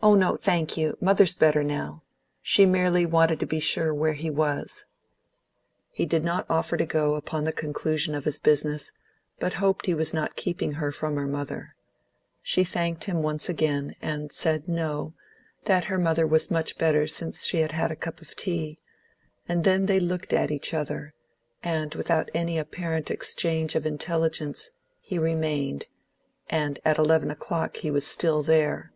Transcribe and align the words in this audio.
"Oh 0.00 0.14
no, 0.14 0.34
thank 0.36 0.76
you; 0.76 0.96
mother's 1.00 1.34
better 1.34 1.62
now. 1.64 2.02
She 2.42 2.64
merely 2.66 3.04
wanted 3.06 3.38
to 3.40 3.46
be 3.46 3.58
sure 3.58 3.92
where 3.94 4.14
he 4.14 4.30
was." 4.30 4.84
He 5.90 6.06
did 6.06 6.24
not 6.24 6.46
offer 6.48 6.76
to 6.76 6.84
go, 6.86 7.14
upon 7.14 7.44
this 7.44 7.54
conclusion 7.54 8.14
of 8.16 8.24
his 8.24 8.38
business, 8.40 8.92
but 9.38 9.54
hoped 9.54 9.86
he 9.86 9.94
was 9.94 10.12
not 10.14 10.34
keeping 10.36 10.72
her 10.74 10.90
from 10.92 11.14
her 11.16 11.26
mother. 11.26 11.74
She 12.40 12.62
thanked 12.64 13.04
him 13.04 13.22
once 13.22 13.48
again, 13.48 13.94
and 14.00 14.32
said 14.32 14.68
no, 14.68 15.12
that 15.64 15.84
her 15.84 15.98
mother 15.98 16.26
was 16.26 16.50
much 16.50 16.78
better 16.78 17.06
since 17.08 17.44
she 17.44 17.58
had 17.58 17.70
had 17.72 17.92
a 17.92 17.96
cup 17.96 18.20
of 18.20 18.34
tea; 18.36 18.78
and 19.48 19.62
then 19.64 19.86
they 19.86 20.00
looked 20.00 20.32
at 20.32 20.52
each 20.52 20.72
other, 20.74 21.12
and 21.64 21.94
without 21.94 22.28
any 22.34 22.58
apparent 22.58 23.08
exchange 23.10 23.74
of 23.74 23.86
intelligence 23.86 24.70
he 25.00 25.18
remained, 25.18 25.86
and 26.50 26.80
at 26.84 26.98
eleven 26.98 27.30
o'clock 27.30 27.76
he 27.78 27.90
was 27.90 28.06
still 28.06 28.42
there. 28.42 28.92